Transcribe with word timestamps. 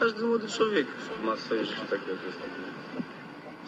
Każdy 0.00 0.22
młody 0.24 0.48
człowiek 0.48 0.86
ma 1.24 1.36
w 1.36 1.40
swoim 1.40 1.64
życiu 1.64 1.80
takie 1.80 2.12
okresy. 2.12 2.38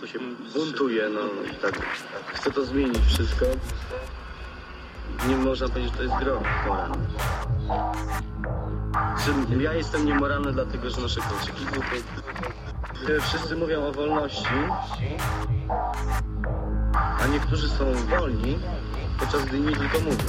Co 0.00 0.06
się 0.06 0.18
buntuje, 0.54 1.08
no 1.08 1.20
i 1.52 1.54
tak 1.56 1.86
chce 2.34 2.50
to 2.50 2.64
zmienić 2.64 3.04
wszystko. 3.06 3.46
Nie 5.28 5.36
można 5.36 5.68
powiedzieć, 5.68 5.92
że 5.92 5.96
to 5.96 6.02
jest 6.02 6.14
gro. 6.24 6.42
Czy 9.24 9.62
ja 9.62 9.72
jestem 9.72 10.06
niemoralny 10.06 10.52
dlatego, 10.52 10.90
że 10.90 11.00
noszę 11.00 11.20
kolczyki? 11.20 11.66
Gdy 13.02 13.20
Wszyscy 13.20 13.56
mówią 13.56 13.86
o 13.86 13.92
wolności, 13.92 14.54
a 16.94 17.26
niektórzy 17.32 17.68
są 17.68 17.92
wolni, 17.94 18.58
podczas 19.20 19.44
gdy 19.44 19.56
inni 19.56 19.76
tylko 19.76 20.00
mówią. 20.00 20.24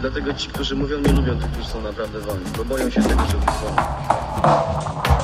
Dlatego 0.00 0.34
ci, 0.34 0.48
którzy 0.48 0.76
mówią, 0.76 0.98
nie 1.00 1.12
lubią 1.12 1.38
tych, 1.38 1.50
którzy 1.50 1.68
są 1.68 1.82
naprawdę 1.82 2.20
wolni, 2.20 2.44
bo 2.56 2.64
boją 2.64 2.90
się 2.90 3.02
tego, 3.02 3.22
że 3.22 3.32
są. 3.32 5.15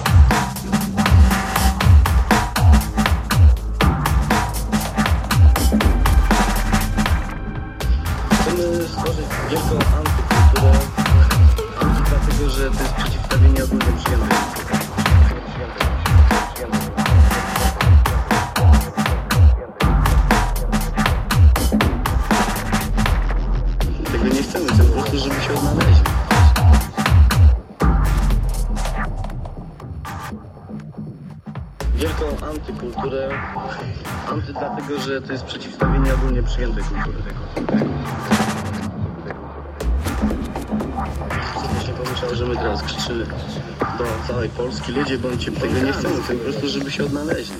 Wielką 31.95 32.47
antykulturę, 32.47 33.29
anty 34.31 34.53
dlatego, 34.53 35.01
że 35.01 35.23
to 35.23 35.33
jest 35.33 35.45
przeciwstawienie 35.45 36.15
ogólnie 36.15 36.43
przyjętej 36.43 36.85
kultury. 36.85 37.19
Ktoś 41.57 41.89
nie 41.89 41.95
pomyślał, 41.95 42.35
że 42.35 42.47
my 42.47 42.57
teraz 42.57 42.83
krzyczymy 42.83 43.27
do 43.99 44.05
całej 44.29 44.49
Polski, 44.49 44.93
ludzie 44.93 45.19
bądźcie, 45.19 45.53
tego 45.53 45.75
nie 45.87 45.93
chcemy 45.93 46.15
po 46.29 46.35
prostu, 46.35 46.69
żeby 46.69 46.91
się 46.91 47.05
odnaleźli. 47.05 47.57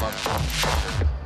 much. 0.00 1.19